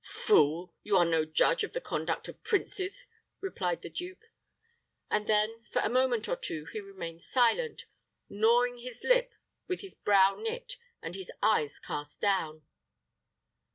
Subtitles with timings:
[0.03, 0.73] "Fool!
[0.81, 3.05] You are no judge of the conduct of princes,"
[3.39, 4.31] replied the duke;
[5.11, 7.85] and then, for a moment or two, he remained silent,
[8.27, 9.35] gnawing his lip,
[9.67, 12.63] with his brow knit, and his eyes cast down.